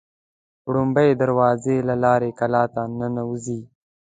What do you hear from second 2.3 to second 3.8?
قلا ته ننوزي.